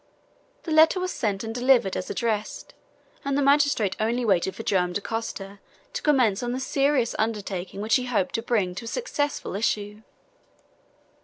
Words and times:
The 0.63 0.71
letter 0.71 0.99
was 0.99 1.11
sent 1.11 1.43
and 1.43 1.53
delivered 1.53 1.95
as 1.95 2.09
addressed, 2.09 2.73
and 3.23 3.37
the 3.37 3.41
magistrate 3.43 3.95
only 3.99 4.25
waited 4.25 4.55
for 4.55 4.63
Joam 4.63 4.93
Dacosta 4.93 5.59
to 5.93 6.01
commence 6.01 6.41
on 6.41 6.53
the 6.53 6.59
serious 6.59 7.13
undertaking 7.19 7.81
which 7.81 7.97
he 7.97 8.05
hoped 8.07 8.33
to 8.33 8.41
bring 8.41 8.73
to 8.73 8.85
a 8.85 8.87
successful 8.87 9.55
issue. 9.55 10.01